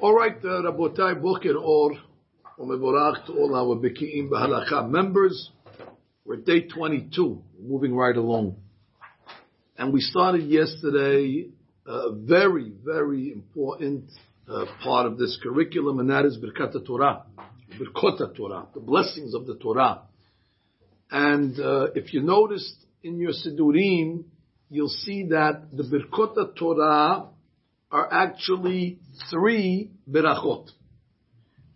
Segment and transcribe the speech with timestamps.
[0.00, 1.92] All right, uh, Rabotai, Boker Or,
[2.58, 5.50] Umeborach to all our Beki'im Bahalacha members.
[6.24, 8.56] We're day 22, moving right along.
[9.76, 11.48] And we started yesterday
[11.86, 14.04] a very, very important
[14.48, 17.24] uh, part of this curriculum, and that is Birkat Torah,
[17.78, 20.02] Birkot Torah, the blessings of the Torah.
[21.10, 24.24] And uh, if you noticed in your Sidurim,
[24.70, 27.28] you'll see that the Birkot Torah
[27.96, 28.98] are actually
[29.30, 30.68] three berachot.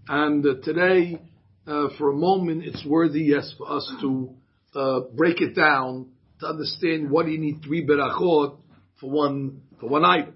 [0.07, 1.19] And uh, today,
[1.67, 4.35] uh, for a moment, it's worthy, yes, for us to
[4.75, 8.59] uh, break it down to understand what you need three berachot
[9.01, 10.35] for one for one item.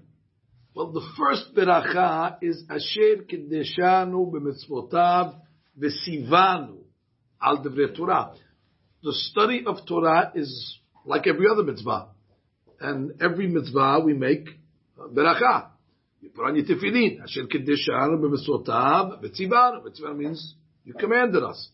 [0.73, 5.35] Well, the first beracha is Asher Kedeshanu b'mitzvotav
[5.79, 6.77] v'sivanu
[7.39, 8.33] al devrei Torah.
[9.03, 12.07] The study of Torah is like every other mitzvah,
[12.81, 14.47] and every mitzvah we make
[15.13, 15.67] beracha.
[16.25, 17.21] You put on your tefillin.
[17.21, 19.85] Asher Kedeshanu b'mitzvotav v'tzivanu.
[19.85, 21.69] V'tzivanu means you commanded us.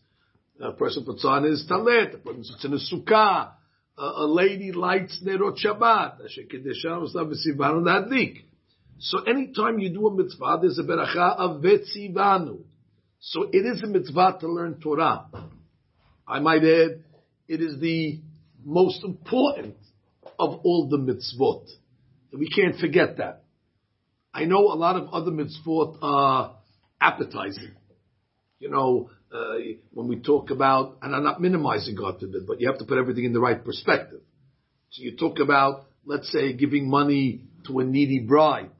[0.60, 2.14] A person puts on his talet.
[2.14, 3.52] A person puts in his sukkah.
[3.96, 6.22] A, a lady lights nerot Shabbat.
[6.26, 8.44] Asher Kedeshanu v'tzivanu ladlik.
[8.98, 12.58] So anytime you do a mitzvah, there's a beracha of vetzivanu.
[13.20, 15.30] So it is a mitzvah to learn Torah.
[16.28, 17.04] I might add,
[17.48, 18.20] it is the
[18.62, 19.76] most important
[20.38, 21.68] of all the mitzvot.
[22.38, 23.41] We can't forget that.
[24.34, 26.56] I know a lot of other mitzvot are
[27.00, 27.72] appetizing.
[28.58, 29.56] You know, uh,
[29.92, 32.98] when we talk about, and I'm not minimizing God forbid, but you have to put
[32.98, 34.20] everything in the right perspective.
[34.90, 38.70] So you talk about, let's say, giving money to a needy bride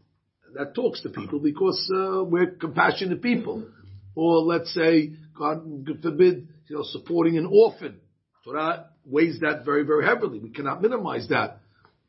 [0.55, 3.67] that talks to people because uh, we're compassionate people.
[4.15, 5.65] Or let's say, God
[6.03, 7.99] forbid, you know, supporting an orphan.
[8.45, 10.39] Torah weighs that very, very heavily.
[10.39, 11.62] We cannot minimize that.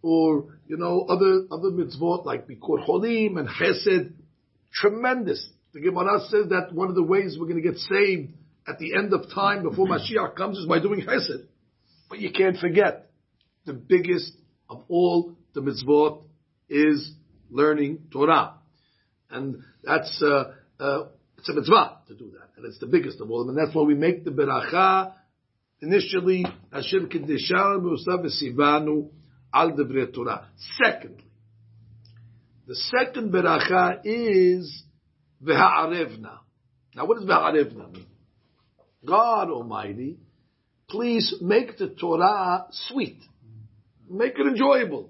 [0.03, 4.11] Or, you know, other, other mitzvot like Bikur Holim and Chesed.
[4.73, 5.49] Tremendous.
[5.73, 8.33] The Gemara says that one of the ways we're going to get saved
[8.67, 11.45] at the end of time before Mashiach comes is by doing Chesed.
[12.09, 13.11] But you can't forget,
[13.65, 14.33] the biggest
[14.69, 16.23] of all the mitzvot
[16.69, 17.13] is
[17.49, 18.55] learning Torah.
[19.31, 21.05] And that's, uh, uh,
[21.37, 22.49] it's a mitzvah to do that.
[22.57, 23.55] And it's the biggest of all them.
[23.55, 25.13] And that's why we make the beracha
[25.81, 29.09] initially, Hashem Kedeshal Musav Sivanu
[29.53, 30.47] Al Devre Torah.
[30.83, 31.25] Secondly,
[32.67, 34.83] the second beracha is
[35.43, 36.39] V'ha'arevna.
[36.95, 38.05] Now what does V'ha'arevna mean?
[39.05, 40.17] God Almighty,
[40.89, 43.21] please make the Torah sweet.
[44.09, 45.09] Make it enjoyable.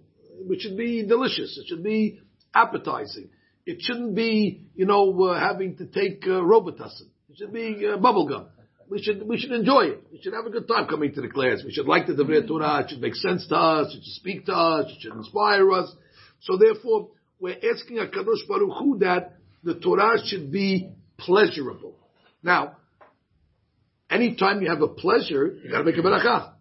[0.50, 1.58] It should be delicious.
[1.62, 2.20] It should be
[2.54, 3.30] appetizing.
[3.66, 7.08] It shouldn't be, you know, uh, having to take uh, Robitussin.
[7.30, 8.48] It should be uh, bubble gum.
[8.94, 10.04] We should we should enjoy it.
[10.12, 11.64] We should have a good time coming to the class.
[11.66, 12.82] We should like the Devrei Torah.
[12.82, 13.88] It should make sense to us.
[13.88, 14.86] It should speak to us.
[14.88, 15.92] It should inspire us.
[16.42, 17.10] So therefore,
[17.40, 21.96] we're asking Hakadosh Baruch Hu that the Torah should be pleasurable.
[22.44, 22.78] Now,
[24.12, 26.52] anytime you have a pleasure, you got to make a beracha.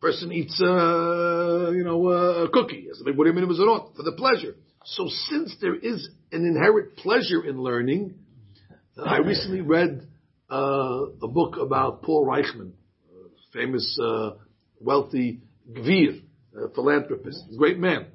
[0.00, 4.56] Person eats, uh, you know, a cookie as a big for the pleasure.
[4.86, 8.16] So since there is an inherent pleasure in learning,
[8.98, 10.09] I recently read
[10.50, 12.72] a book about Paul Reichmann,
[13.52, 14.32] famous uh,
[14.80, 15.40] wealthy
[15.72, 16.22] gvir,
[16.74, 18.06] philanthropist, great man.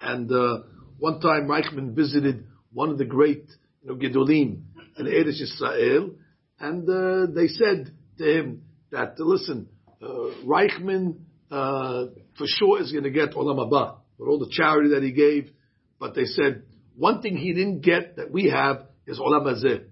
[0.00, 0.62] And uh,
[0.98, 3.44] one time Reichmann visited one of the great
[3.82, 4.62] you know, Gedolim
[4.98, 6.10] in Eretz Israel,
[6.58, 9.68] and uh, they said to him that, listen,
[10.02, 10.06] uh,
[10.44, 11.16] Reichmann
[11.48, 15.50] for sure is going to get Olam Haba, with all the charity that he gave,
[15.98, 16.62] but they said
[16.96, 19.84] one thing he didn't get that we have is olam hazeh.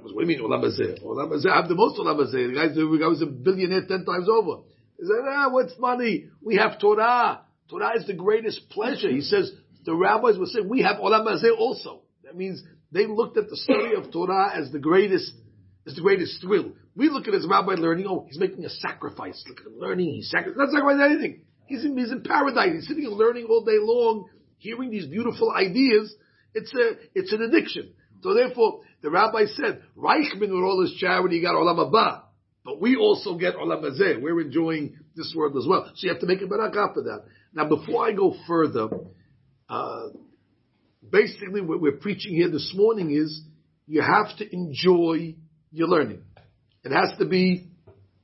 [0.00, 1.02] What do you mean olam hazeh?
[1.04, 1.50] Olam hazeh.
[1.50, 2.48] I have the most olam hazeh.
[2.48, 4.62] The guy, the guy was a billionaire ten times over.
[4.98, 6.28] He said, ah, what's money?
[6.42, 7.40] We have Torah.
[7.68, 9.10] Torah is the greatest pleasure.
[9.10, 9.52] He says
[9.84, 12.02] the rabbis were saying we have olam hazeh also.
[12.24, 15.32] That means they looked at the study of Torah as the greatest,
[15.86, 16.72] as the greatest thrill.
[16.94, 18.06] We look at his rabbi learning.
[18.08, 19.42] Oh, he's making a sacrifice.
[19.48, 20.14] Look at him learning.
[20.14, 20.58] He's sacrificing.
[20.58, 21.42] Not sacrificing anything.
[21.66, 22.72] He's in, he's in paradise.
[22.74, 24.28] He's sitting and learning all day long
[24.62, 26.14] hearing these beautiful ideas,
[26.54, 27.92] it's a, it's an addiction.
[28.22, 32.22] So therefore, the rabbi said, Reichmann with all his charity got olam haba,
[32.64, 34.22] but we also get olam hazeh.
[34.22, 35.90] We're enjoying this world as well.
[35.94, 37.24] So you have to make a barakah for that.
[37.52, 38.88] Now, before I go further,
[39.68, 40.08] uh,
[41.10, 43.42] basically what we're preaching here this morning is
[43.86, 45.34] you have to enjoy
[45.70, 46.22] your learning.
[46.84, 47.68] It has to be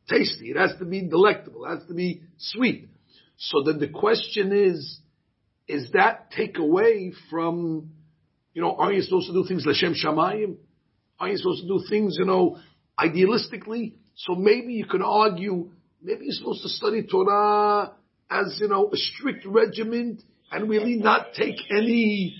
[0.08, 0.50] tasty.
[0.50, 1.64] It has to be delectable.
[1.64, 2.88] It has to be sweet.
[3.36, 5.00] So then the question is,
[5.66, 7.90] is that take away from,
[8.54, 10.56] you know, are you supposed to do things Lashem Shamayim?
[11.20, 12.58] Are you supposed to do things, you know,
[12.98, 13.94] idealistically?
[14.14, 15.70] So maybe you can argue,
[16.02, 17.92] maybe you're supposed to study Torah
[18.30, 22.36] as, you know, a strict regiment and really not take any,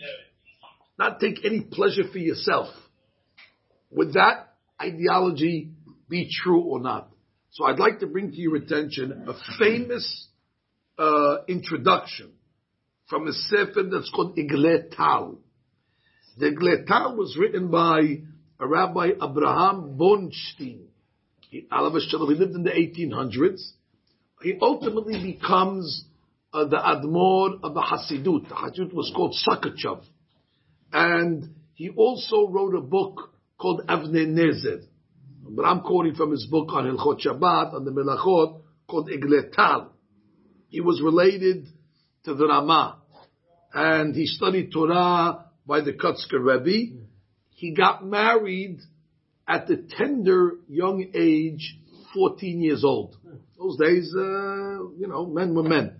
[0.98, 2.69] not take any pleasure for yourself.
[3.90, 5.70] Would that ideology
[6.08, 7.10] be true or not?
[7.50, 10.28] So I'd like to bring to your attention a famous
[10.98, 12.32] uh, introduction
[13.08, 15.38] from a sefer that's called Igle Tal.
[16.36, 18.22] The Igle Tal was written by
[18.66, 20.87] Rabbi Abraham Bornstein.
[21.50, 23.60] He, he lived in the 1800s.
[24.43, 26.05] He ultimately becomes
[26.52, 28.49] uh, the Admor of the Hasidut.
[28.49, 30.05] The Hasidut was called Sakachav.
[30.93, 34.84] And he also wrote a book called Avnei Nezer.
[35.50, 39.88] But I'm quoting from his book on Hilchot Shabbat, on the Melachot, called Igletal.
[40.69, 41.66] He was related
[42.25, 42.99] to the Ramah.
[43.72, 47.07] And he studied Torah by the Kotzker Rebbe.
[47.58, 48.78] He got married
[49.49, 51.76] at the tender young age,
[52.14, 53.16] 14 years old.
[53.58, 55.96] Those days, uh, you know, men were men.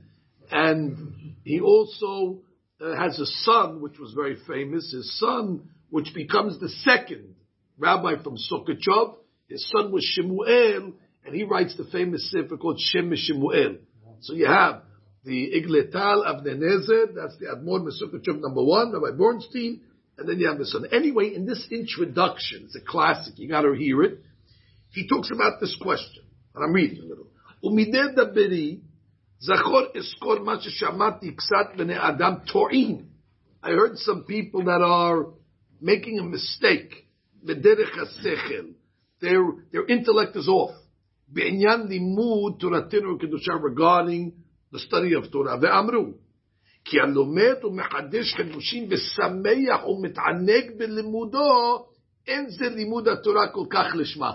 [0.53, 2.43] And he also
[2.81, 4.93] uh, has a son, which was very famous.
[4.93, 7.35] His son, which becomes the second
[7.77, 9.17] rabbi from Sokachov.
[9.49, 10.93] His son was Shemuel,
[11.27, 13.79] and he writes the famous sefer called Shem Shemuel.
[14.21, 14.83] So you have
[15.25, 19.81] the Igle Tal Avnei Nezer, that's the Admor Mesukachov number one, Rabbi Bornstein,
[20.18, 20.86] and then you have the son.
[20.92, 24.20] Anyway, in this introduction, it's a classic, you gotta hear it,
[24.92, 26.24] he talks about this question,
[26.56, 27.28] and I'm reading a little.
[27.64, 28.80] ומדי דברי,
[29.40, 33.06] זכור אזכור מה ששמעתי קצת בני אדם טועים.
[33.64, 35.34] I heard some people that are
[35.82, 37.06] making a mistake,
[37.44, 38.66] בדרך השכל.
[39.22, 39.42] Their,
[39.72, 40.74] their intellect is off.
[41.28, 44.32] בעניין לימוד תורתנו הקדושה regarding
[44.76, 45.58] the study of Torah.
[45.62, 46.14] ואמרו,
[46.86, 51.86] כי הלומד ומחדש חידושים ושמח ומתענג בלימודו,
[52.28, 54.32] אין זה לימוד התורה כל כך לשמה.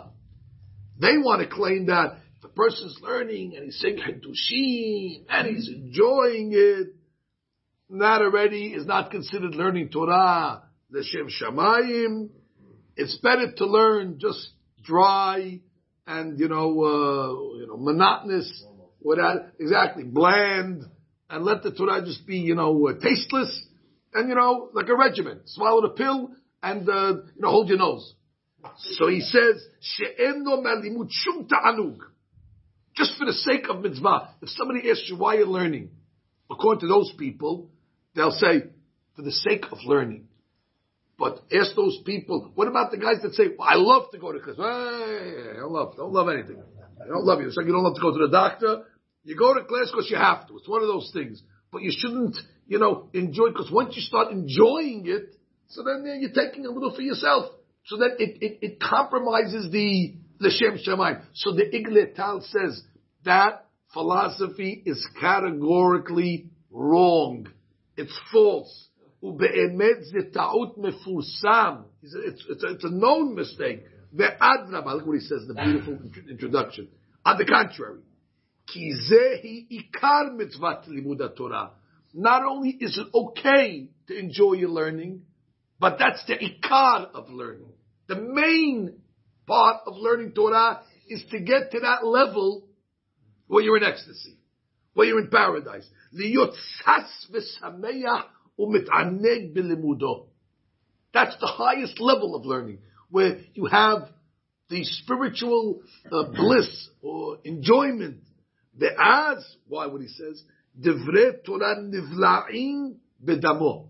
[1.00, 6.50] They want to claim that the person's learning and he's saying Hiddushim and he's enjoying
[6.52, 6.88] it,
[7.90, 12.30] that already is not considered learning Torah, L'Shem Shamayim.
[12.96, 14.50] It's better to learn just
[14.82, 15.60] dry
[16.06, 18.64] and, you know, uh, you know, monotonous,
[19.00, 20.82] without, exactly, bland,
[21.33, 23.65] and let the Torah just be, you know, uh, tasteless,
[24.13, 25.41] and, you know, like a regiment.
[25.45, 26.29] Swallow the pill
[26.61, 28.13] and, uh, you know, hold your nose.
[28.77, 31.47] So he says, She'eno malimut shum.
[32.95, 34.29] Just for the sake of mitzvah.
[34.43, 35.89] If somebody asks you why you're learning,
[36.51, 37.71] according to those people,
[38.15, 38.65] they'll say,
[39.15, 40.27] for the sake of learning.
[41.17, 44.31] But ask those people, what about the guys that say, well, I love to go
[44.31, 44.57] to class?
[44.57, 46.61] Hey, I don't love, don't love anything.
[47.03, 47.47] I don't love you.
[47.47, 48.83] It's like you don't love to go to the doctor.
[49.23, 50.57] You go to class because you have to.
[50.57, 51.41] It's one of those things.
[51.71, 52.37] But you shouldn't,
[52.67, 55.35] you know, enjoy because once you start enjoying it,
[55.67, 57.51] so then yeah, you're taking a little for yourself.
[57.85, 61.21] So that it, it, it compromises the the Shem Shemaim.
[61.33, 62.81] So the Igletal says
[63.25, 67.47] that philosophy is categorically wrong.
[67.95, 68.89] It's false.
[69.21, 69.45] It's,
[72.03, 73.83] it's, it's, a, it's a known mistake.
[74.11, 74.25] the
[74.85, 75.99] Look what he says in the beautiful
[76.29, 76.89] introduction.
[77.25, 78.01] On the contrary,
[78.66, 81.66] כי זה היא עיקר מצוות לימוד התורה.
[82.14, 85.22] Not only is it okay to enjoy your learning,
[85.78, 87.72] but that's the ikar of learning.
[88.08, 89.00] The main
[89.46, 92.68] part of learning Torah is to get to that level
[93.46, 94.38] where you're in ecstasy,
[94.94, 95.88] where you're in paradise.
[101.14, 102.78] That's the highest level of learning,
[103.10, 104.08] where you have
[104.68, 108.18] the spiritual uh, bliss or enjoyment.
[108.77, 110.43] the as, why what he says,
[110.79, 113.87] Devre Torah nivla'in bedamo.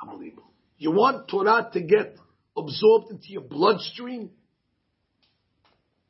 [0.00, 0.52] Unbelievable.
[0.78, 2.16] You want Torah to get
[2.56, 4.30] absorbed into your bloodstream?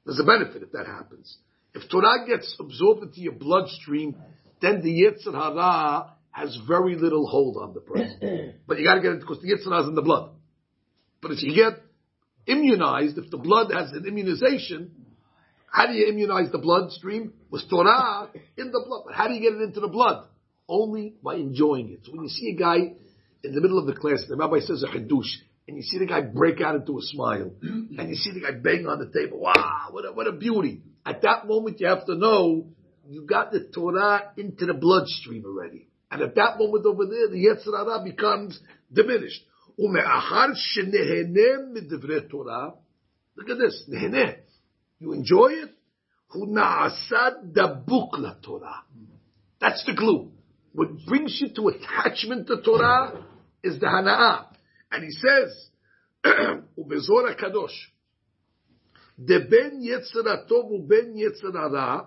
[0.05, 1.39] There's a benefit if that happens.
[1.75, 4.17] If Torah gets absorbed into your bloodstream,
[4.61, 8.55] then the Yetzer Hara has very little hold on the person.
[8.67, 10.31] but you gotta get it because the Yetzer Hara is in the blood.
[11.21, 11.81] But if you get
[12.47, 14.93] immunized, if the blood has an immunization,
[15.71, 17.33] how do you immunize the bloodstream?
[17.51, 19.03] With Torah in the blood.
[19.07, 20.27] But how do you get it into the blood?
[20.69, 22.01] Only by enjoying it.
[22.05, 22.95] So when you see a guy
[23.43, 25.31] in the middle of the class, the rabbi says a hadush,
[25.67, 28.53] and you see the guy break out into a smile, and you see the guy
[28.53, 30.83] bang on the table, wow, what a, what a beauty.
[31.07, 32.67] At that moment, you have to know
[33.09, 35.89] you got the Torah into the bloodstream already.
[36.11, 38.59] And at that moment over there, the Yetzer Hara becomes
[38.93, 39.43] diminished.
[39.79, 39.97] Look
[43.51, 43.85] at this.
[45.00, 45.72] you enjoy it,
[46.28, 48.78] הוא נעשה דבוק לתורה.
[49.62, 50.32] That's the glue.
[50.76, 53.26] What brings you to attachment to Torah
[53.64, 54.46] is the hana'ah.
[54.92, 55.70] And he says,
[56.78, 57.94] ובזור הקדוש,
[59.20, 62.00] דבין יצר הטוב ובין יצר הרע,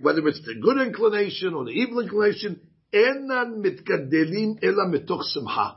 [0.00, 2.54] whether it's the good inclination or the evil inclination,
[2.92, 5.70] אינן מתגדלים אלא מתוך שמחה.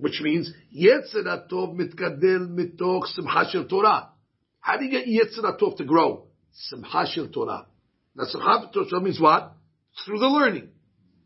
[0.00, 4.08] which means Yetzer Tov mitkadel mitoch simcha shel Torah.
[4.65, 6.25] How do you get Yetzer Tov to grow?
[6.51, 7.67] Simcha shel Torah.
[8.15, 9.53] Now simcha Torah means what?
[10.03, 10.69] Through the learning.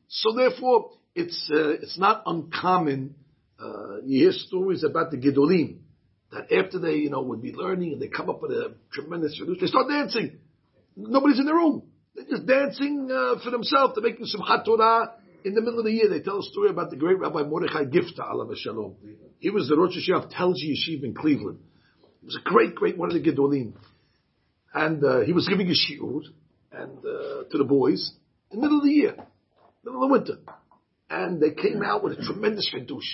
[0.09, 3.15] So therefore, it's uh, it's not uncommon.
[3.57, 5.77] Uh, you hear stories about the Gedolim
[6.33, 9.37] that after they you know would be learning and they come up with a tremendous
[9.37, 10.39] solution, they start dancing.
[10.97, 11.83] Nobody's in the room.
[12.15, 13.93] They're just dancing uh, for themselves.
[13.95, 15.13] They're making some Torah
[15.45, 16.09] in the middle of the year.
[16.09, 18.95] They tell a story about the great Rabbi Mordechai Gifter, Allah Shalom.
[19.39, 21.59] He was the Rosh Hashanah of Telshe Yeshiva in Cleveland.
[22.19, 23.73] He was a great, great one of the Gedolim.
[24.73, 26.21] And uh, he was giving a shiur
[26.71, 28.11] and uh, to the boys
[28.51, 29.15] in the middle of the year,
[29.83, 30.37] middle of the winter.
[31.09, 33.07] And they came out with a tremendous Hadush.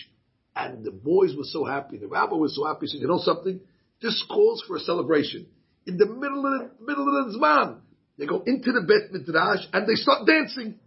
[0.55, 1.97] And the boys were so happy.
[1.97, 2.81] The rabbi was so happy.
[2.81, 3.59] He said, you know something?
[4.01, 5.47] This calls for a celebration.
[5.85, 7.79] In the middle of the, middle of the Zman,
[8.17, 10.79] they go into the Bet Midrash and they start dancing.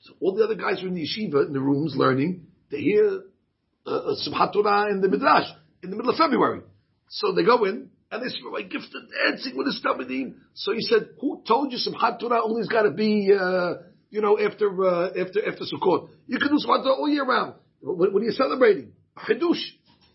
[0.00, 2.46] So all the other guys are in the yeshiva, in the rooms, learning.
[2.70, 3.22] They hear
[3.86, 5.48] uh, Simchat Torah in the Midrash
[5.82, 6.60] in the middle of February.
[7.08, 10.34] So they go in, and they say, my gift of dancing with his Talmudim.
[10.54, 13.74] So he said, who told you Simchat Torah only's got to be, uh,
[14.10, 16.08] you know, after, uh, after, after Sukkot?
[16.26, 17.54] You can do Simchat Torah all year round.
[17.80, 18.92] What, what are you celebrating?
[19.16, 19.62] Chidush.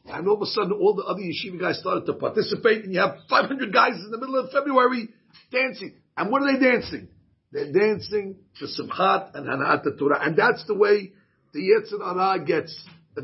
[0.05, 2.99] And all of a sudden, all the other yeshiva guys started to participate, and you
[2.99, 5.09] have 500 guys in the middle of February
[5.51, 5.93] dancing.
[6.17, 7.07] And what are they dancing?
[7.51, 10.19] They're dancing to Simchat and Hanat Torah.
[10.21, 11.13] And that's the way
[11.53, 12.75] the Yetzer Hara gets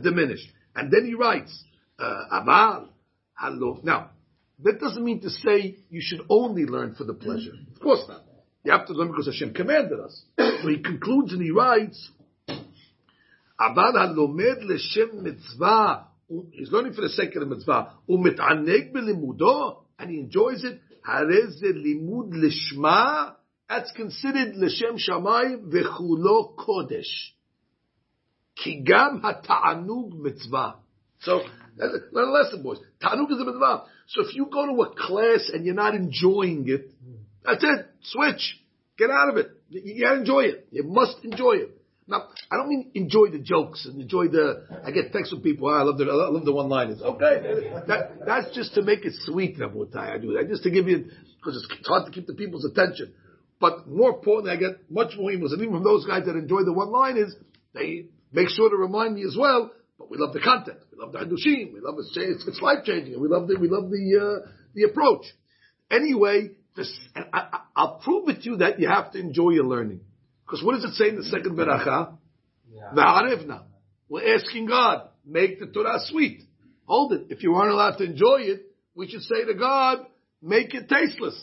[0.01, 0.47] diminished.
[0.75, 1.63] And then he writes,
[1.97, 2.89] uh, Amal,
[3.83, 4.11] Now,
[4.63, 7.51] that doesn't mean to say you should only learn for the pleasure.
[7.51, 7.73] Mm-hmm.
[7.75, 8.23] Of course not.
[8.63, 10.21] You have to learn because Hashem commanded us.
[10.37, 12.11] So he concludes and he writes,
[12.49, 16.07] Aval halomed l'shem mitzvah.
[16.51, 17.93] He's learning for the sake of the mitzvah.
[18.09, 20.79] U'mit'aneg b'limudo, and he enjoys it.
[21.07, 23.35] Harez limud lishma.
[23.69, 27.31] That's considered l'shem shamayim v'chulo kodesh.
[28.61, 30.75] Ki gam ha'ta'anug mitzvah.
[31.21, 31.41] So,
[31.85, 32.79] learn a lesson, boys.
[33.01, 33.83] Ta'anug is a mitzvah.
[34.07, 36.91] So if you go to a class and you're not enjoying it,
[37.43, 37.85] that's it.
[38.03, 38.59] Switch.
[38.97, 39.51] Get out of it.
[39.69, 40.67] You, you gotta enjoy it.
[40.71, 41.79] You must enjoy it.
[42.09, 44.65] Now, I don't mean enjoy the jokes and enjoy the.
[44.83, 45.69] I get texts from people.
[45.69, 47.01] Oh, I love the I love the one liners.
[47.01, 50.15] Okay, that, that's just to make it sweet, Rabotai.
[50.15, 51.05] I do that just to give you
[51.37, 53.13] because it's hard to keep the people's attention.
[53.59, 56.63] But more importantly, I get much more emails, and even from those guys that enjoy
[56.63, 57.35] the one liners,
[57.73, 59.71] they make sure to remind me as well.
[60.09, 60.79] We love the content.
[60.91, 61.73] We love the hadushim.
[61.73, 62.05] We love it.
[62.15, 63.19] It's, it's life changing.
[63.19, 65.25] We love the we love the uh, the approach.
[65.91, 70.01] Anyway, this, I, will prove it to you that you have to enjoy your learning.
[70.45, 72.17] Because what does it say in the second beracha?
[72.71, 72.93] Yeah.
[74.07, 76.41] We're asking God, make the Torah sweet.
[76.85, 77.27] Hold it.
[77.29, 79.99] If you aren't allowed to enjoy it, we should say to God,
[80.41, 81.39] make it tasteless,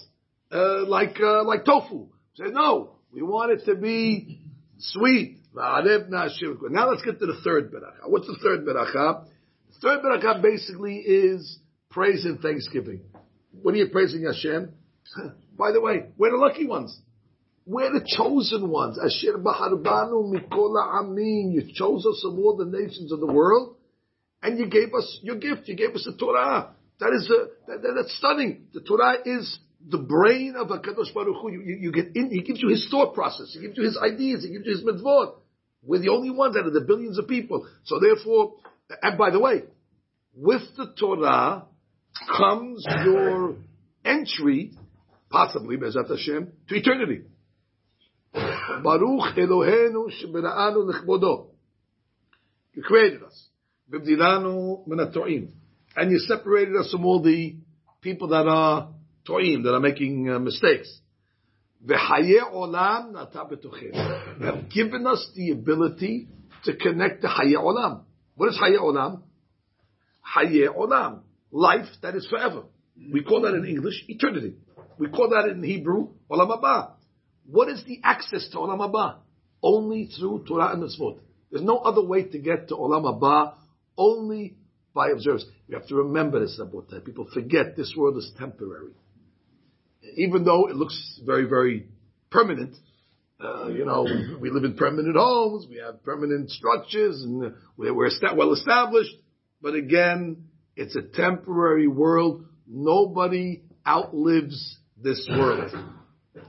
[0.51, 2.09] uh, like uh, like tofu.
[2.35, 4.41] Say no, we want it to be
[4.79, 5.36] sweet.
[5.57, 8.09] Now let's get to the third beracha.
[8.09, 9.25] What's the third beracha?
[9.73, 11.59] The third beracha basically is
[11.91, 13.01] praise and thanksgiving.
[13.63, 14.71] When are you praising Hashem?
[15.59, 17.01] By the way, we're the lucky ones.
[17.65, 18.99] We're the chosen ones.
[18.99, 21.53] Asher baharbanu mikola amin.
[21.53, 23.77] You chose us from all the nations of the world,
[24.43, 25.67] and you gave us your gift.
[25.69, 26.75] You gave us the Torah.
[27.01, 28.69] That is a, that, that, that's stunning.
[28.73, 29.59] The Torah is
[29.89, 31.51] the brain of a Kadosh Baruch Hu.
[31.51, 32.31] You, you, you, get in.
[32.31, 33.53] He gives you his thought process.
[33.53, 34.45] He gives you his ideas.
[34.45, 35.35] He gives you his mitzvot.
[35.87, 37.67] We're the only ones out of the billions of people.
[37.85, 38.55] So therefore,
[39.03, 39.63] and by the way,
[40.35, 41.65] with the Torah
[42.37, 43.57] comes your
[44.05, 44.73] entry,
[45.31, 47.23] possibly Bezat Hashem, to eternity.
[48.35, 51.49] Baruch Eloheinu shebera'anu lechbodo.
[52.75, 53.49] You created us.
[53.91, 55.53] V'bdilanu min
[55.97, 57.57] And you separated us from all the
[58.03, 58.91] people that are
[59.27, 61.01] to'im, that are making uh, mistakes.
[61.87, 63.47] V'haye olam nata
[64.41, 66.29] You have given us the ability
[66.65, 68.03] to connect to haye olam.
[68.35, 69.23] What is haye olam?
[70.35, 71.21] Haye olam.
[71.53, 72.65] Life that is forever.
[73.13, 74.55] We call that in English eternity.
[74.99, 76.97] We call that in Hebrew olam haba.
[77.49, 79.17] What is the access to Olam Haba?
[79.63, 81.19] Only through Torah and Mitzvot.
[81.51, 83.55] There's no other way to get to Olam Haba,
[83.97, 84.57] only
[84.95, 85.45] by observance.
[85.69, 87.05] You have to remember this, Rabotai.
[87.05, 88.93] People forget this world is temporary.
[90.17, 91.87] Even though it looks very, very
[92.31, 92.75] permanent,
[93.39, 94.07] uh, you know,
[94.41, 99.15] we live in permanent homes, we have permanent structures, and we're, well established.
[99.61, 102.47] But again, it's a temporary world.
[102.67, 105.71] Nobody outlives this world.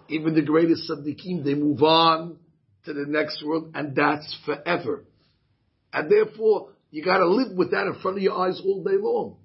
[0.07, 2.37] Even the greatest tzaddikim, they move on
[2.85, 5.03] to the next world, and that's forever.
[5.91, 9.37] And therefore, you gotta live with that in front of your eyes all day long.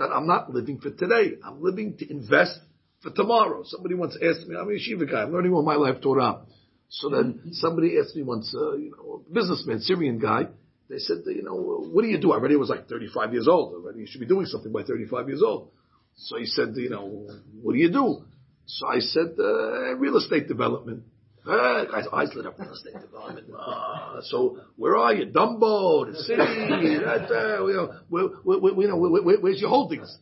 [0.00, 1.34] That I'm not living for today.
[1.44, 2.58] I'm living to invest
[3.02, 3.62] for tomorrow.
[3.64, 6.42] Somebody once asked me, I'm a yeshiva guy, I'm learning all my life Torah.
[6.88, 10.48] So then somebody asked me once, uh, you know, a businessman, Syrian guy,
[10.88, 12.32] they said, you know, what do you do?
[12.32, 14.00] I already was like 35 years old already.
[14.00, 15.70] You should be doing something by 35 years old.
[16.16, 17.28] So he said, you know,
[17.62, 18.22] what do you do?
[18.64, 21.04] So I said, uh, real estate development.
[21.46, 22.58] Uh, guys' eyes lit up.
[22.58, 23.46] Real estate development.
[23.58, 25.26] Uh, so where are you?
[25.26, 26.38] Dumbo, the city.
[27.04, 30.18] That, uh, you know, where, where, where, where, where's your holdings?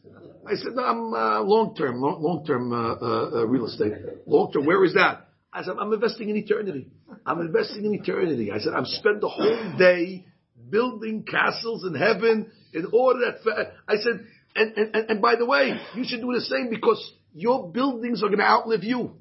[0.47, 3.93] I said, no, I'm uh, long term, long term uh, uh, real estate.
[4.27, 4.67] Long term.
[4.67, 5.29] Where is that?
[5.53, 6.89] I said, I'm investing in eternity.
[7.25, 8.53] I'm investing in eternity.
[8.53, 10.27] I said, I'm spend the whole day
[10.71, 13.73] building castles in heaven in order that.
[13.89, 17.71] I said, and, and, and by the way, you should do the same because your
[17.71, 19.13] buildings are going to outlive you.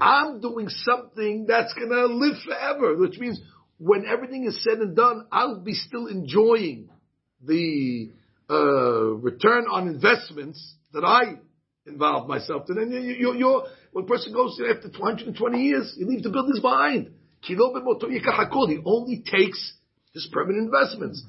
[0.00, 3.40] I'm doing something that's going to live forever, which means
[3.78, 6.88] when everything is said and done, I'll be still enjoying
[7.44, 8.10] the
[8.50, 11.38] uh, return on investments that I
[11.86, 12.78] involved myself in.
[12.78, 17.12] And you, you, when a person goes after 220 years, he leaves the buildings behind.
[17.42, 19.72] He only takes
[20.12, 21.24] his permanent investments.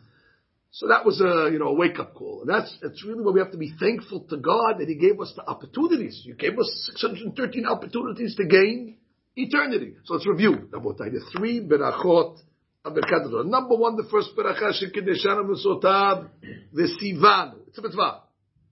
[0.72, 3.34] So that was a you know a wake up call, and that's that's really where
[3.34, 6.22] we have to be thankful to God that He gave us the opportunities.
[6.24, 8.96] You gave us 613 opportunities to gain
[9.36, 9.96] eternity.
[10.06, 10.70] So let's review.
[10.72, 12.38] The three berachot
[12.84, 16.30] Number one, the first beracha shekideshanu v'sotav
[16.74, 17.54] v'sivan.
[17.68, 18.22] It's a mitzvah.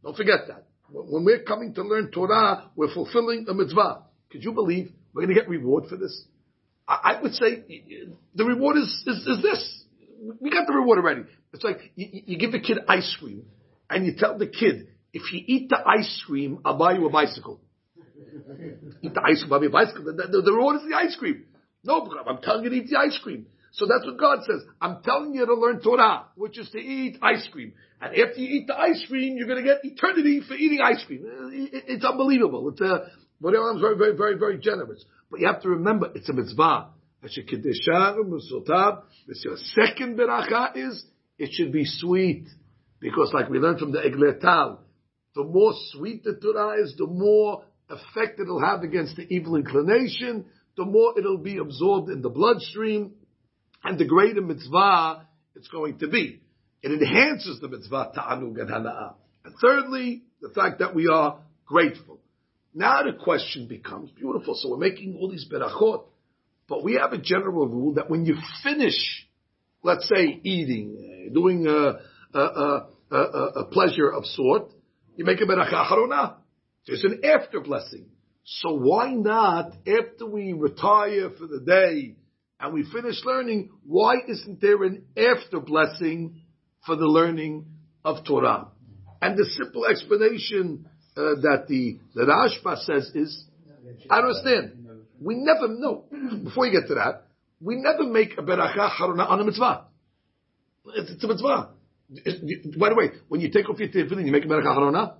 [0.04, 0.66] Don't forget that.
[0.92, 4.04] When we're coming to learn Torah, we're fulfilling a mitzvah.
[4.32, 6.25] Could you believe we're going to get reward for this?
[6.88, 7.63] I, would say
[8.34, 9.84] the reward is, is, is this.
[10.39, 11.22] We got the reward already.
[11.54, 13.44] It's like you, you give a kid ice cream,
[13.92, 17.12] and you tell the kid, if you eat the ice cream, I'll buy you a
[17.12, 17.62] bicycle.
[19.04, 20.06] eat the ice cream, buy you a bicycle.
[20.06, 21.46] The, the, the reward is the ice cream.
[21.84, 23.46] No, I'm telling you to eat the ice cream.
[23.74, 24.62] So that's what God says.
[24.82, 27.74] I'm telling you to learn Torah, which is to eat ice cream.
[28.02, 31.04] And after you eat the ice cream, you're going to get eternity for eating ice
[31.06, 31.24] cream.
[31.72, 32.70] It's unbelievable.
[32.70, 33.08] It's uh, a,
[33.42, 35.04] but is very, very, very, very generous.
[35.30, 36.90] But you have to remember, it's a mitzvah.
[37.22, 37.30] The
[39.76, 41.06] second beracha is
[41.38, 42.48] it should be sweet.
[43.00, 44.80] Because like we learned from the Egletal,
[45.36, 50.46] the more sweet the Torah is, the more effect it'll have against the evil inclination,
[50.75, 53.14] the more it'll be absorbed in the bloodstream,
[53.83, 56.42] and the greater mitzvah it's going to be.
[56.81, 59.15] It enhances the mitzvah ta'anug and hana'ah.
[59.44, 62.20] And thirdly, the fact that we are grateful.
[62.74, 66.05] Now the question becomes, beautiful, so we're making all these berachot,
[66.68, 69.27] but we have a general rule that when you finish
[69.83, 74.72] let's say eating, uh, doing a, a, a, a pleasure of sort,
[75.15, 76.35] you make a beracha harona.
[76.87, 78.07] There's an after blessing.
[78.44, 82.15] So why not, after we retire for the day
[82.59, 86.41] and we finish learning, why isn't there an after blessing
[86.85, 87.65] for the learning
[88.03, 88.67] of Torah?
[89.22, 93.45] And the simple explanation uh, that the the Rashba says is,
[94.09, 94.85] I understand.
[95.22, 96.05] We never know.
[96.43, 97.27] Before you get to that,
[97.61, 99.85] we never make a beracha haruna on a mitzvah.
[100.95, 101.69] It's, it's a mitzvah.
[102.79, 105.15] By the way, when you take off your tefillin, you make a beracha haruna?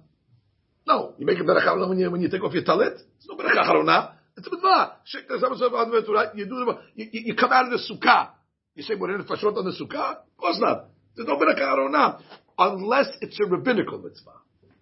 [0.88, 2.94] No, you make a beracha haruna when you, when you take off your talit.
[2.94, 4.14] It's no beracha haruna.
[4.40, 6.32] It's a mitzvah.
[6.36, 8.30] You do you, you come out of the sukkah.
[8.76, 10.18] You say, we're in fashot on the sukkah?
[10.18, 10.88] Of course not.
[11.16, 12.22] There's no beracha haruna.
[12.58, 14.32] Unless it's a rabbinical mitzvah.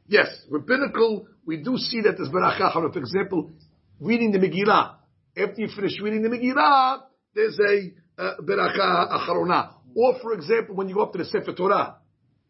[0.07, 2.93] Yes, rabbinical, we do see that there's haruna.
[2.93, 3.51] For example,
[3.99, 4.95] reading the Megillah.
[5.35, 7.01] After you finish reading the Megillah,
[7.33, 9.73] there's a uh, beracha acharona.
[9.95, 11.97] Or, for example, when you go up to the Sefer Torah,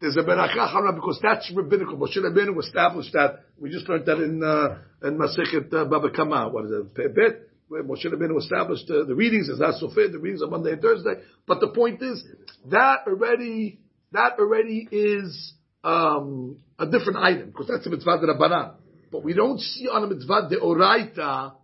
[0.00, 1.96] there's a beracha acharona because that's rabbinical.
[1.96, 3.40] Moshe Rabbeinu established that.
[3.58, 6.50] We just learned that in uh, in Masechet uh, Baba Kama.
[6.50, 7.14] What is it?
[7.14, 7.42] Bet.
[7.68, 11.14] Where Moshe Rabbeinu established uh, the readings as Asofet, the readings are Monday and Thursday.
[11.46, 12.24] But the point is
[12.70, 13.80] that already
[14.12, 15.52] that already is
[15.84, 18.74] um, a different item because that's a mitzvah de
[19.10, 21.54] But we don't see on a mitzvah de oraita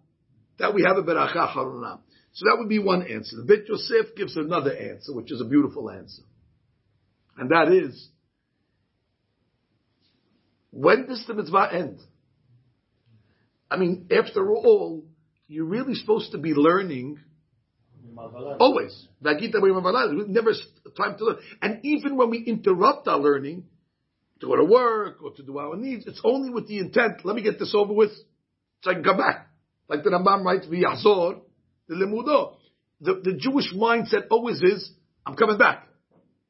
[0.58, 2.00] that we have a beracha haruna.
[2.32, 3.36] So that would be one answer.
[3.36, 6.22] The Beit Yosef gives another answer, which is a beautiful answer.
[7.38, 8.08] And that is,
[10.74, 12.00] when does the mitzvah end?
[13.70, 15.04] I mean, after all,
[15.46, 17.18] you're really supposed to be learning
[18.58, 19.08] always.
[19.20, 20.52] Never
[20.96, 21.36] time to learn.
[21.62, 23.64] And even when we interrupt our learning,
[24.40, 27.36] to go to work or to do our needs, it's only with the intent, let
[27.36, 28.10] me get this over with,
[28.82, 29.48] so I can come back.
[29.88, 31.40] Like the Rambam writes, v'yahzor,
[31.88, 31.94] the
[33.00, 34.90] the Jewish mindset always is,
[35.26, 35.88] I'm coming back.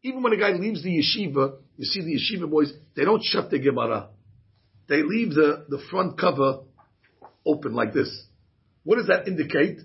[0.03, 3.51] Even when a guy leaves the yeshiva, you see the yeshiva boys, they don't shut
[3.51, 4.09] the Gemara.
[4.89, 6.61] They leave the, the front cover
[7.47, 8.11] open like this.
[8.85, 9.79] What does that indicate?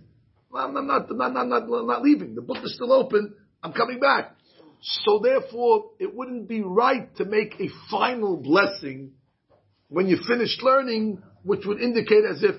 [0.53, 2.35] I'm not, I'm not, I'm not, I'm not leaving.
[2.35, 3.35] The book is still open.
[3.63, 4.35] I'm coming back.
[4.81, 9.11] So therefore, it wouldn't be right to make a final blessing
[9.89, 12.55] when you finished learning, which would indicate as if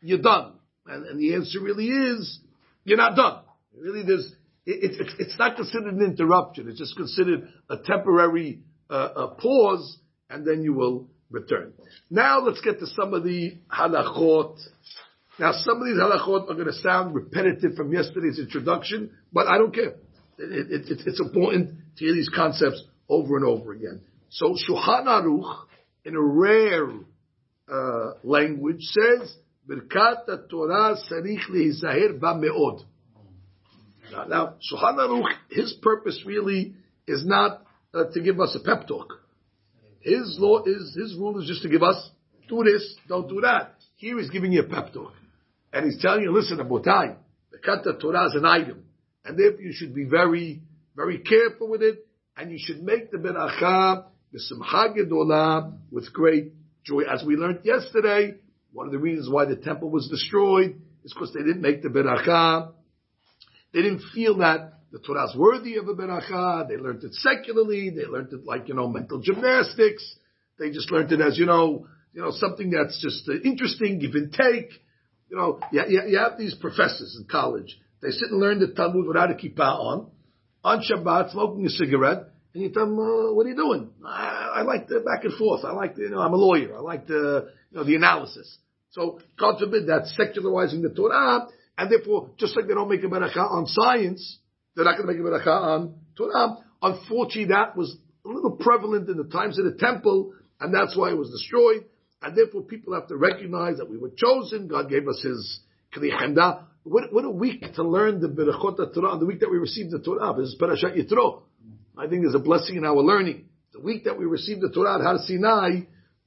[0.00, 0.54] you're done.
[0.86, 2.38] And, and the answer really is,
[2.84, 3.42] you're not done.
[3.76, 4.32] Really, there's,
[4.64, 6.68] it, it, it's not considered an interruption.
[6.68, 9.98] It's just considered a temporary uh, a pause,
[10.30, 11.72] and then you will return.
[12.10, 14.58] Now let's get to some of the halachot.
[15.38, 19.58] Now some of these halachot are going to sound repetitive from yesterday's introduction, but I
[19.58, 19.94] don't care.
[20.38, 24.02] It, it, it's important to hear these concepts over and over again.
[24.30, 25.56] So Shulchan Aruch,
[26.04, 26.88] in a rare
[27.70, 29.34] uh, language, says
[29.68, 32.84] Birkat Torah sarich lehizaher ba meod.
[34.28, 36.74] Now, Shulchan Aruch, his purpose really
[37.06, 39.12] is not uh, to give us a pep talk.
[40.06, 42.10] His law is, his rule is just to give us,
[42.48, 43.74] do this, don't do that.
[43.96, 45.12] Here he's giving you a pep talk.
[45.72, 47.16] And he's telling you, listen, Rabotai,
[47.50, 48.84] the Kata Torah is an item.
[49.24, 50.62] And therefore you should be very,
[50.94, 52.06] very careful with it.
[52.36, 56.52] And you should make the beracha, the simcha gedolah, with great
[56.84, 57.02] joy.
[57.02, 58.34] As we learned yesterday,
[58.72, 61.88] one of the reasons why the temple was destroyed is because they didn't make the
[61.88, 62.72] beracha.
[63.74, 66.68] They didn't feel that the Torah is worthy of a beracha.
[66.68, 67.90] They learned it secularly.
[67.90, 70.16] They learned it like, you know, mental gymnastics.
[70.58, 74.32] They just learned it as, you know, you know, something that's just interesting, give and
[74.32, 74.70] take.
[75.28, 77.78] You know, you, you, you, have these professors in college.
[78.00, 80.10] They sit and learn the Talmud without a kippah on,
[80.62, 83.90] on Shabbat, smoking a cigarette, and you tell them, uh, what are you doing?
[84.04, 85.64] I, I like the back and forth.
[85.64, 86.76] I like the, you know, I'm a lawyer.
[86.76, 88.56] I like the, you know, the analysis.
[88.90, 93.08] So, God forbid, that's secularizing the Torah, and therefore, just like they don't make a
[93.08, 94.38] beracha on science,
[94.76, 96.58] they're not going to make a beracha on Torah.
[96.82, 101.10] Unfortunately, that was a little prevalent in the times of the temple, and that's why
[101.10, 101.86] it was destroyed.
[102.22, 104.68] And therefore, people have to recognize that we were chosen.
[104.68, 105.60] God gave us His
[105.96, 106.64] kli chemda.
[106.82, 109.18] What, what a week to learn the berachot Torah.
[109.18, 111.42] The week that we received the Torah this is Parashat Yitro.
[111.96, 113.46] I think there's a blessing in our learning.
[113.72, 115.80] The week that we received the Torah at Har Sinai,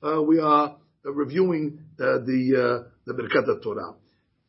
[0.04, 3.94] uh, we are uh, reviewing uh, the uh, the Torah.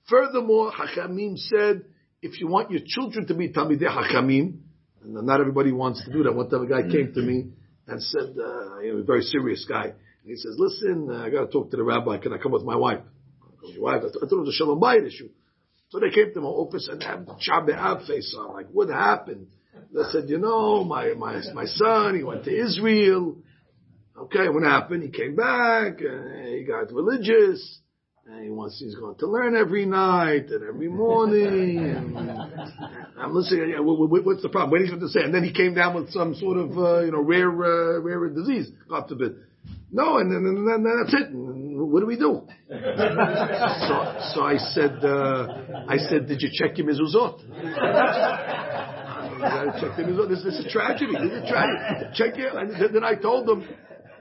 [0.08, 1.84] Furthermore, Hachamim said
[2.22, 4.58] if you want your children to be Talmidei Hachamim,
[5.02, 6.34] and not everybody wants to do that.
[6.34, 7.46] One time a guy came to me
[7.86, 9.84] and said, uh, you know, a very serious guy.
[9.84, 12.18] And he says, listen, uh, I got to talk to the rabbi.
[12.18, 13.00] Can I come with my wife?
[13.72, 14.02] Your wife?
[14.04, 15.30] I thought it was a Shalom Bayit issue.
[15.88, 18.52] So they came to my office and had Shabbat face on.
[18.52, 19.48] Like, what happened?
[19.92, 23.38] They said, you know, my, my, my son, he went to Israel.
[24.16, 25.02] Okay, what happened?
[25.02, 27.80] He came back, and he got religious.
[28.30, 31.78] And he wants, he's going to learn every night and every morning.
[31.78, 32.16] And
[33.18, 33.74] I'm listening.
[33.78, 34.70] What's the problem?
[34.70, 35.22] Waiting for him to say.
[35.22, 38.28] And then he came down with some sort of, uh, you know, rare, uh, rare
[38.28, 38.70] disease.
[38.88, 39.34] God forbid.
[39.92, 41.30] No, and then, and then that's it.
[41.30, 42.42] And what do we do?
[42.68, 42.76] so,
[44.34, 46.84] so I said, uh, I said, did you check you
[49.40, 50.28] gotta check the.
[50.28, 51.12] This, this is a tragedy.
[51.12, 52.10] This is a tragedy.
[52.14, 52.54] Check it.
[52.54, 53.66] And then I told them,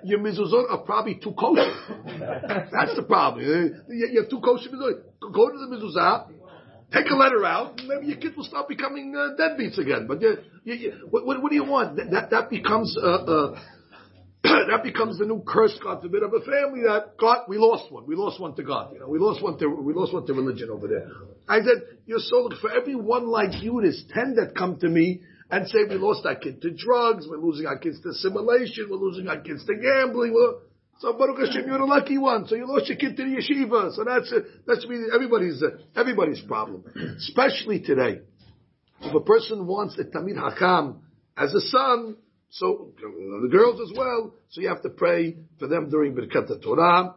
[0.04, 1.72] your mezuzot are probably too kosher.
[2.72, 3.46] That's the problem.
[3.90, 5.02] You have too kosher mezuzot.
[5.22, 6.30] Go to the mezuzah,
[6.94, 10.08] take a letter out, maybe your kids will start becoming uh, deadbeats again.
[10.08, 11.98] But you, you, you, what, what, do you want?
[11.98, 13.60] That, that, that becomes uh, uh,
[14.44, 18.06] that becomes the new curse, God forbid, of a family that God, we lost one.
[18.06, 18.94] We lost one to God.
[18.94, 21.08] You know, we lost one to, we lost one to religion over there.
[21.48, 25.22] I said, you're so, for every one like you, there's ten that come to me
[25.50, 28.98] and say we lost our kid to drugs, we're losing our kids to assimilation, we're
[28.98, 30.34] losing our kids to gambling.
[30.34, 30.60] We're,
[31.00, 32.46] so Baruch Hashem, you're a lucky one.
[32.48, 33.96] So you lost your kid to the yeshiva.
[33.96, 34.34] So that's
[34.68, 35.64] that's everybody's
[35.96, 36.84] everybody's problem,
[37.18, 38.20] especially today.
[39.02, 40.98] If a person wants a tamid hakam
[41.38, 42.18] as a son,
[42.50, 44.34] so the girls as well.
[44.50, 47.16] So you have to pray for them during Birkat Torah.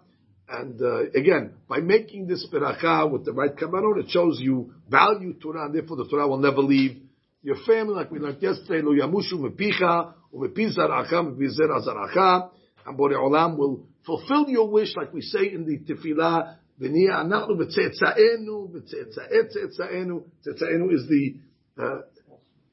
[0.49, 5.35] And uh, again, by making this beracha with the right kavanot, it shows you value
[5.41, 7.01] Torah, and therefore the Torah will never leave
[7.43, 12.51] your family, like we learned yesterday, lo yamushu mepicha, umepi zaracha, mepi zeracha,
[12.87, 17.57] and Borei Olam will fulfill your wish, like we say in the tefillah, v'niya anachnu
[17.59, 21.37] b'tzetza'enu, b'tzetza'et tzetza'enu, tzetza'enu is the,
[21.79, 22.03] uh,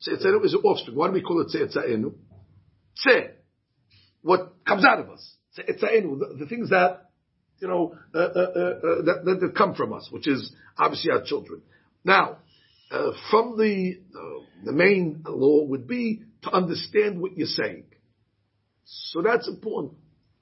[0.07, 0.95] tzetza'enu is the offspring.
[0.95, 2.13] Why do we call it tzetza'enu?
[2.95, 3.31] Tze,
[4.21, 5.35] what comes out of us.
[5.57, 7.09] Tzetza'enu, the, the things that,
[7.59, 11.23] you know, uh, uh, uh, uh that, that come from us, which is obviously our
[11.23, 11.61] children.
[12.05, 12.37] Now,
[12.91, 17.85] uh, from the uh, the main law would be to understand what you're saying.
[18.85, 19.93] So that's important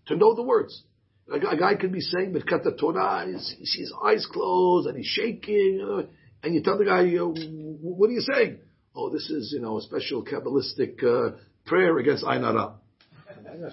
[0.07, 0.83] to know the words.
[1.31, 5.07] A, a guy could be saying Birkat Torah, he sees his eyes closed and he's
[5.07, 6.07] shaking,
[6.43, 8.59] and you tell the guy, uh, "What are you saying?"
[8.95, 12.75] Oh, this is you know a special kabbalistic uh, prayer against Ainara.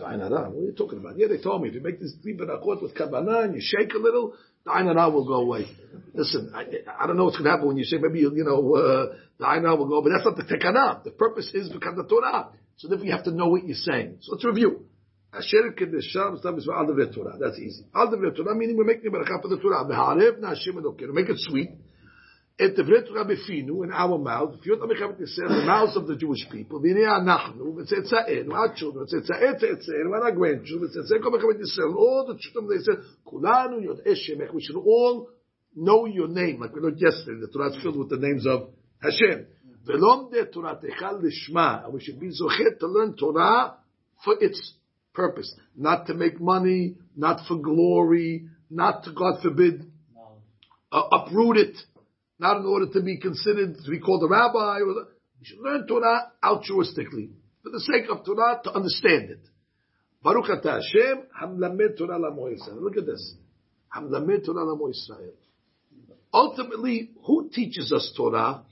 [0.03, 1.17] Ainara, what are you talking about?
[1.17, 3.99] Yeah, they told me if you make this three with kabbalah and you shake a
[3.99, 4.35] little,
[4.65, 5.67] the Ainara will go away.
[6.13, 6.65] Listen, I,
[7.04, 9.45] I, don't know what's going to happen when you say maybe, you know, uh, the
[9.45, 11.04] Ainara will go, but that's not the Tekanah.
[11.04, 12.50] The purpose is because the Torah.
[12.78, 14.17] So therefore you have to know what you're saying.
[14.22, 14.86] So let's review.
[15.34, 17.38] Asher Kedesham Stam is Al Torah.
[17.39, 17.86] That's easy.
[17.95, 19.86] Al Torah meaning we're making a barakah for the Torah.
[19.86, 21.13] Be'arev na Hashem Elokeinu.
[21.13, 21.69] Make it sweet.
[22.65, 26.50] את דברי תורה בפינו, in our mouth, לפיות המלחמת ישראל, the mouths of the Jewish
[26.52, 31.88] people, והנה אנחנו, וצאצאינו, our children, וצאצאי צאצאינו, and our grandchildren, וצאצאי כל מלחמת ישראל,
[31.88, 35.33] all the children of ישראל, כולנו יודעי שמך, we should all
[35.75, 39.47] know your name, like we learned yesterday, the Torah filled with the names of Hashem.
[39.87, 41.91] Velomde Toratecha Lishma.
[41.93, 43.75] We should be zochet to learn Torah
[44.25, 44.75] for its
[45.13, 49.91] purpose, not to make money, not for glory, not to, God forbid,
[50.91, 51.77] uh, uproot it,
[52.39, 54.81] not in order to be considered to be called a rabbi.
[54.81, 55.09] Or,
[55.43, 57.31] should learn Torah altruistically,
[57.63, 59.41] for the sake of Torah, to understand it.
[60.23, 61.25] Baruch Hashem,
[61.99, 63.35] Torah Look at this.
[63.95, 65.33] Hamlamed Torah Israel.
[66.35, 68.64] Ultimately, who teaches us Torah?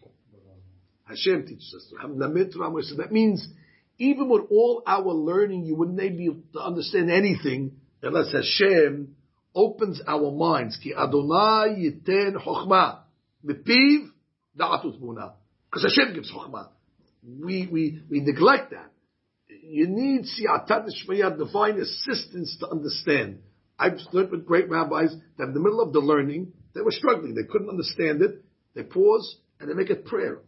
[1.05, 2.09] Hashem teaches us Torah.
[2.09, 2.97] Yisrael.
[2.97, 3.47] That means
[3.99, 9.15] even with all our learning, you wouldn't be able to understand anything unless Hashem
[9.55, 10.77] opens our minds.
[10.85, 12.01] Adonai.
[14.57, 16.69] Because Hashem gives chokhmah.
[17.25, 18.91] We, we, we neglect that.
[19.49, 23.39] You need siyata d'shmaya, divine assistance to understand.
[23.79, 27.35] I've learned with great rabbis that in the middle of the learning, they were struggling.
[27.35, 28.45] They couldn't understand it.
[28.75, 30.39] They pause and they make a prayer.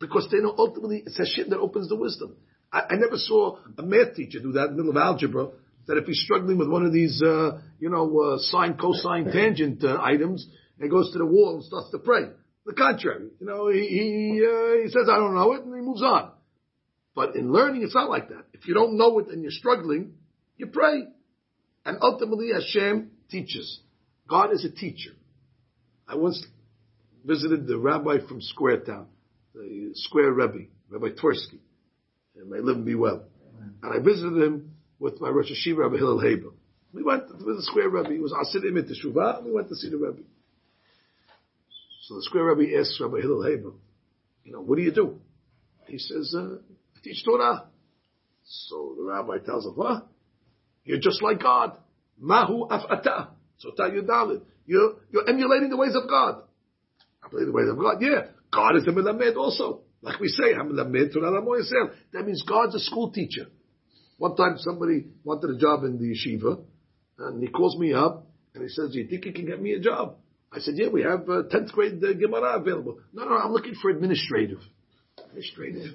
[0.00, 2.36] Because they know ultimately it's Hashem that opens the wisdom.
[2.72, 5.48] I, I never saw a math teacher do that in the middle of algebra
[5.86, 9.82] that if he's struggling with one of these, uh, you know, uh, sine, cosine, tangent
[9.82, 10.46] uh, items,
[10.78, 12.26] and goes to the wall and starts to pray.
[12.66, 15.80] The contrary, you know, he he, uh, he says, "I don't know it," and he
[15.80, 16.32] moves on.
[17.14, 18.44] But in learning, it's not like that.
[18.52, 20.12] If you don't know it and you're struggling,
[20.58, 21.04] you pray,
[21.86, 23.80] and ultimately Hashem teaches.
[24.28, 25.12] God is a teacher.
[26.08, 26.44] I once
[27.24, 29.08] visited the rabbi from Square Town,
[29.54, 31.58] the Square Rebbe, Rabbi Tversky,
[32.36, 33.24] and may live and be well.
[33.82, 36.50] And I visited him with my Rosh HaYeshiva, Rabbi Hillel Haber.
[36.92, 38.10] We went to the Square Rebbe.
[38.10, 39.44] He was Asidim in Teshuvah.
[39.44, 40.22] We went to see the Rebbe.
[42.06, 43.72] So the Square Rebbe asks Rabbi Hillel Haber,
[44.44, 45.20] you know, what do you do?
[45.86, 46.56] He says, uh,
[46.96, 47.66] I teach Torah.
[48.44, 50.06] So the rabbi tells him, what?
[50.84, 51.76] You're just like God.
[52.18, 53.28] Mahu af'ata.
[53.58, 54.42] So Yudalit.
[54.68, 56.42] You're, you're emulating the ways of God.
[57.22, 57.96] I Emulating the ways of God.
[58.00, 58.30] Yeah.
[58.52, 59.80] God is the Melamed also.
[60.02, 63.46] Like we say, that means God's a school teacher.
[64.18, 66.60] One time somebody wanted a job in the yeshiva,
[67.18, 69.72] and he calls me up, and he says, do you think you can get me
[69.72, 70.16] a job?
[70.52, 72.98] I said, yeah, we have 10th uh, grade uh, Gemara available.
[73.12, 74.58] No, no, I'm looking for administrative.
[75.28, 75.94] Administrative?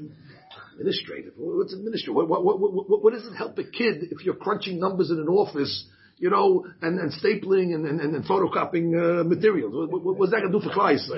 [0.74, 1.34] Administrative?
[1.38, 2.16] What's administrative?
[2.16, 5.28] What, what, what, what, does it help a kid if you're crunching numbers in an
[5.28, 9.74] office, you know, and, and stapling and, and, and photocopying uh, materials?
[9.74, 11.12] What, what, what's that going to do for Christ?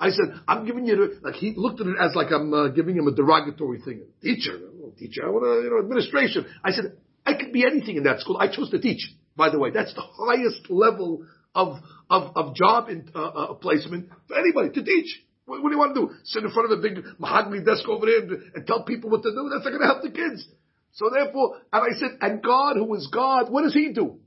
[0.00, 2.96] I said, I'm giving you, like, he looked at it as like I'm uh, giving
[2.96, 4.02] him a derogatory thing.
[4.22, 4.58] Teacher,
[4.98, 6.46] teacher, I want to, you know, administration.
[6.64, 8.36] I said, I could be anything in that school.
[8.36, 9.00] I chose to teach,
[9.36, 9.70] by the way.
[9.70, 11.24] That's the highest level
[11.54, 11.76] of,
[12.10, 15.22] of, of job in, uh, uh, placement for anybody to teach.
[15.44, 16.10] What, what, do you want to do?
[16.24, 19.22] Sit in front of a big mahogany desk over there and, and tell people what
[19.22, 19.50] to do?
[19.52, 20.46] That's not going to help the kids.
[20.92, 24.18] So therefore, and I said, and God, who is God, what does He do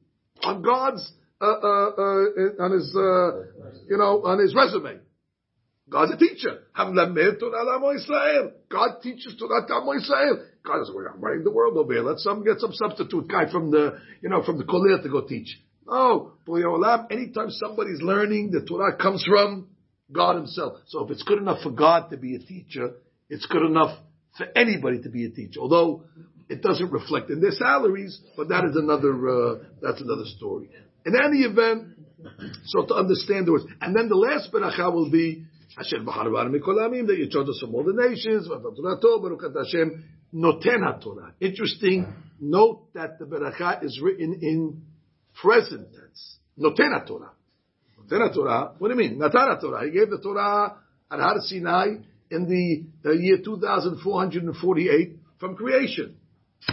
[0.44, 3.32] on God's uh, uh, uh, on his uh,
[3.90, 5.00] you know on his resume?
[5.88, 6.62] God's a teacher.
[6.76, 6.96] God
[9.04, 10.40] teaches Torah to Israel.
[10.66, 12.02] God is I'm running the world over here.
[12.02, 15.22] Let some get some substitute guy from the you know from the kollel to go
[15.22, 15.60] teach.
[15.88, 19.68] No, Olam, anytime somebody's learning, the Torah comes from
[20.12, 20.80] God Himself.
[20.88, 22.94] So if it's good enough for God to be a teacher,
[23.30, 23.96] it's good enough
[24.38, 25.60] for anybody to be a teacher.
[25.60, 26.06] Although
[26.50, 30.70] it doesn't reflect in their salaries, but that is another uh, that's another story.
[31.06, 31.90] In any event,
[32.66, 35.46] so to understand the words, and then the last beracha will be
[35.78, 38.48] Hashem that you chose us from all the nations.
[40.34, 41.34] Noten Torah.
[41.40, 42.14] Interesting.
[42.40, 44.82] Note that the beracha is written in
[45.42, 46.38] present tense.
[46.60, 47.32] Noten Torah.
[48.00, 48.74] Noten Torah.
[48.78, 49.20] What do you mean?
[49.20, 49.86] Natan Torah.
[49.86, 50.78] He gave the Torah
[51.12, 51.96] at Har Sinai
[52.32, 56.18] in the, the year 2448 from creation.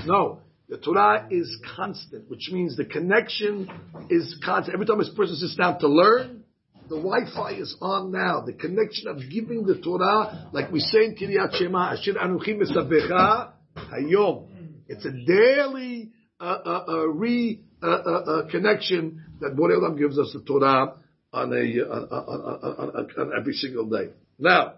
[0.06, 0.40] No.
[0.68, 3.68] The Torah is constant, which means the connection
[4.08, 4.74] is constant.
[4.74, 6.44] Every time a person sits down to learn,
[6.88, 8.42] the Wi-Fi is on now.
[8.44, 13.52] The connection of giving the Torah, like we say in Kiryat Shema, Asher Anuchim Esabecha
[13.76, 14.48] Hayom.
[14.88, 20.18] It's a daily uh, uh, uh, re uh, uh, uh, connection that Borei Olam gives
[20.18, 20.94] us the Torah
[21.32, 24.10] on a on, on, on, on every single day.
[24.38, 24.74] Now,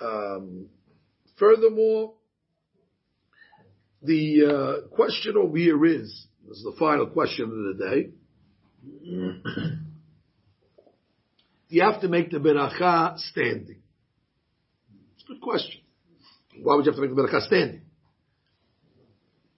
[0.00, 0.66] um,
[1.38, 2.14] furthermore,
[4.02, 8.10] the uh, question over here is this is the final question of the day.
[11.68, 13.82] you have to make the beracha standing?
[15.14, 15.80] It's a good question.
[16.62, 17.82] Why would you have to make the beracha standing?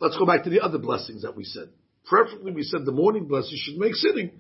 [0.01, 1.69] Let's go back to the other blessings that we said.
[2.07, 4.31] Preferably, we said the morning blessing should make sitting.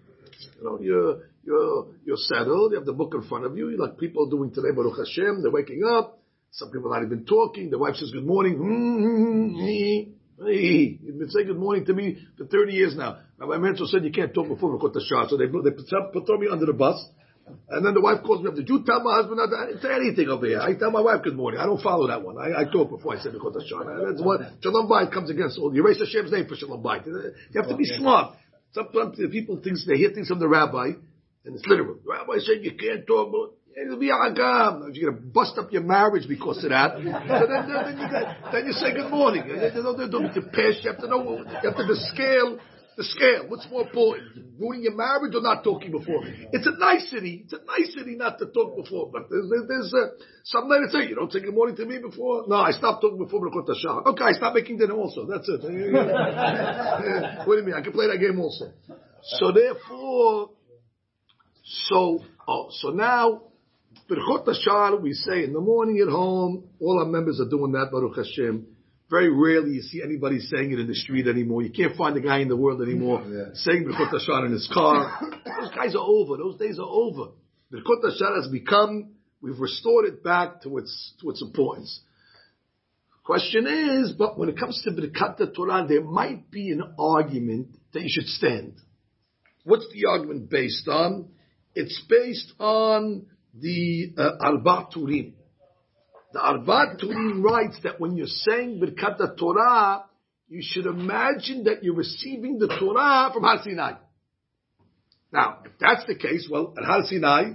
[0.57, 3.79] You know, you're, you're, you're settled, you have the book in front of you, You
[3.79, 6.20] like people doing today, Baruch Hashem, they're waking up,
[6.53, 9.57] some people are not even talking, the wife says good morning, mm-hmm.
[11.03, 13.19] you've been saying good morning to me for 30 years now.
[13.39, 16.49] Rabbi Mentor said you can't talk before Makot Shah, so they, they put, put me
[16.51, 17.05] under the bus,
[17.69, 18.55] and then the wife calls me up.
[18.55, 20.61] Did you tell my husband not to say anything over here?
[20.61, 21.61] I tell my wife good morning.
[21.61, 22.39] I don't follow that one.
[22.39, 24.11] I, I talk before I say Mikot Hashana.
[24.11, 25.75] That's what Shalom Bayit comes against all.
[25.75, 27.07] You erase Hashem's name for Shalom Bayit.
[27.07, 28.37] You have to be smart.
[28.73, 30.93] Sometimes people think they hear things from the rabbi,
[31.45, 31.97] and it's literal.
[32.05, 33.55] The rabbi said you can't talk about.
[33.77, 34.91] It'll be agam.
[34.93, 36.97] You're gonna bust up your marriage because of that.
[36.97, 39.45] so then, then, you, then you say good morning.
[39.47, 40.83] You don't need to pass.
[40.83, 41.39] You have to know.
[41.39, 42.59] You have to the scale
[43.01, 43.49] the scale.
[43.49, 44.61] What's more important?
[44.61, 46.21] Ruining your marriage or not talking before?
[46.53, 47.45] It's a nicety.
[47.45, 49.11] It's a nicety not to talk before.
[49.11, 52.45] But there's, there's uh, some that say, you don't say good morning to me before?
[52.47, 54.05] No, I stopped talking before Hashem.
[54.13, 55.25] Okay, I stopped making dinner also.
[55.25, 55.63] That's it.
[57.47, 57.75] what do you mean?
[57.75, 58.73] I can play that game also.
[59.41, 60.51] So therefore,
[61.89, 63.43] so, oh, so now,
[64.11, 67.91] B'rachot Hashem, we say in the morning at home, all our members are doing that,
[67.93, 68.67] Baruch Hashem.
[69.09, 71.63] Very rarely you see anybody saying it in the street anymore.
[71.63, 73.55] You can't find a guy in the world anymore yeah.
[73.55, 75.21] saying Birkot HaShachar in his car.
[75.61, 76.37] Those guys are over.
[76.37, 77.33] Those days are over.
[77.73, 82.01] Birkot HaShachar has become, we've restored it back to its, to its importance.
[83.25, 88.03] Question is, but when it comes to Birkat Torah, there might be an argument that
[88.03, 88.75] you should stand.
[89.63, 91.29] What's the argument based on?
[91.75, 95.35] It's based on the uh, Arba Turim.
[96.33, 100.05] The Arbat Turim writes that when you're saying Birkat Torah,
[100.49, 103.95] you should imagine that you're receiving the Torah from Har Sinai.
[105.33, 107.55] Now, if that's the case, well, at Har Sinai,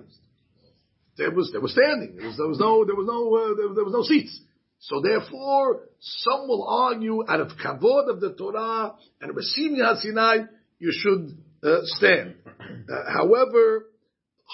[1.17, 2.17] there was there was standing.
[2.17, 4.41] There was, there was no there was no uh, there, there, was no seats.
[4.79, 10.45] So therefore, some will argue out of kavod of the Torah and receiving Har Sinai,
[10.79, 12.36] you should uh, stand.
[12.47, 13.88] Uh, however,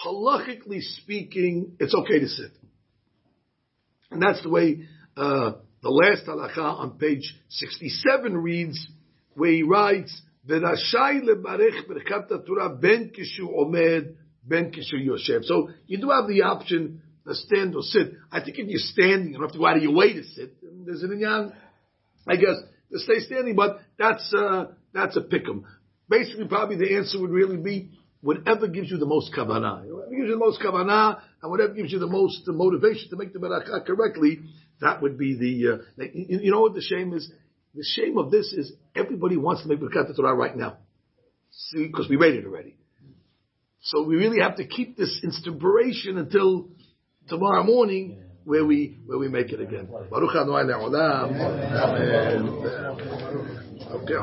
[0.05, 2.51] halachically speaking, it's okay to sit.
[4.09, 8.87] And that's the way uh, the last halacha on page 67 reads,
[9.33, 15.99] where he writes, "V'rashai lebarech berkat Torah ben kishu omed ben kishu yoshev." So you
[15.99, 18.13] do have the option to stand or sit.
[18.31, 20.23] I think if you're standing, you don't have to go out of your way to
[20.23, 20.55] sit.
[20.85, 21.53] There's an inyan,
[22.27, 22.57] I guess,
[22.91, 25.63] to stay standing, but that's uh, that's a pick'em.
[26.09, 29.83] Basically, probably the answer would really be whatever gives you the most kavanah.
[29.85, 33.33] Whatever gives you the most kavanah, and whatever gives you the most motivation to make
[33.33, 34.39] the beracha correctly,
[34.79, 37.31] that would be the, uh, you know what the shame is?
[37.73, 40.77] The shame of this is everybody wants to make Birkat Torah right now.
[41.51, 42.75] See, because we made it already.
[43.81, 46.69] So we really have to keep this inspiration until
[47.27, 49.87] tomorrow morning where we, where we make it again.
[50.09, 51.31] Baruch Adonai Le'olam.
[51.81, 53.01] Amen.
[53.91, 54.15] Okay,